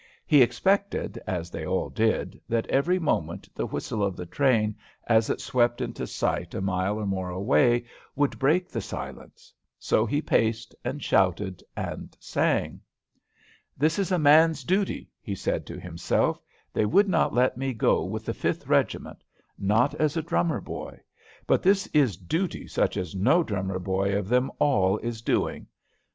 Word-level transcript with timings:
He 0.25 0.41
expected, 0.41 1.19
as 1.27 1.51
they 1.51 1.63
all 1.63 1.91
did, 1.91 2.41
that 2.49 2.65
every 2.71 2.97
moment 2.97 3.47
the 3.53 3.67
whistle 3.67 4.01
of 4.03 4.15
the 4.15 4.25
train, 4.25 4.75
as 5.05 5.29
it 5.29 5.39
swept 5.39 5.79
into 5.79 6.07
sight 6.07 6.55
a 6.55 6.59
mile 6.59 6.97
or 6.97 7.05
more 7.05 7.29
away, 7.29 7.85
would 8.15 8.39
break 8.39 8.67
the 8.67 8.81
silence; 8.81 9.53
so 9.77 10.03
he 10.07 10.19
paced, 10.19 10.73
and 10.83 11.03
shouted, 11.03 11.61
and 11.77 12.17
sang. 12.19 12.81
"This 13.77 13.99
is 13.99 14.11
a 14.11 14.17
man's 14.17 14.63
duty," 14.63 15.11
he 15.21 15.35
said 15.35 15.67
to 15.67 15.79
himself: 15.79 16.41
"they 16.73 16.87
would 16.87 17.07
not 17.07 17.31
let 17.35 17.55
me 17.55 17.71
go 17.71 18.03
with 18.03 18.25
the 18.25 18.33
fifth 18.33 18.65
regiment, 18.65 19.23
not 19.59 19.93
as 19.93 20.17
a 20.17 20.23
drummer 20.23 20.61
boy; 20.61 20.99
but 21.45 21.61
this 21.61 21.85
is 21.93 22.17
duty 22.17 22.67
such 22.67 22.97
as 22.97 23.13
no 23.13 23.43
drummer 23.43 23.77
boy 23.77 24.17
of 24.17 24.29
them 24.29 24.49
all 24.57 24.97
is 24.97 25.21
doing. 25.21 25.67